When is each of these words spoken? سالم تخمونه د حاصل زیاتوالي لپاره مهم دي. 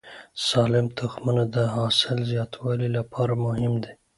سالم 0.49 0.85
تخمونه 0.97 1.43
د 1.55 1.57
حاصل 1.75 2.17
زیاتوالي 2.31 2.89
لپاره 2.97 3.33
مهم 3.45 3.73
دي. 3.83 3.91